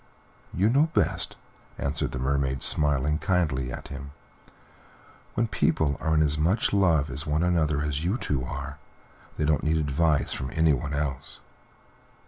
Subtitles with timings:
[0.51, 1.35] "You know best,"
[1.77, 4.13] answered the Mermaid, smiling kindly at him.
[5.35, 8.79] "When people are as much in love with one another as you two are,
[9.37, 11.39] they don't need advice from anyone else."